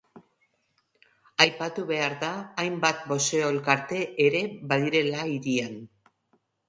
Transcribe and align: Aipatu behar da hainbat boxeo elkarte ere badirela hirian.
Aipatu 1.43 1.83
behar 1.91 2.15
da 2.23 2.31
hainbat 2.63 3.05
boxeo 3.11 3.51
elkarte 3.57 4.01
ere 4.29 4.43
badirela 4.73 5.29
hirian. 5.35 5.81